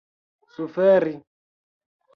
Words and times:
suferi 0.55 1.13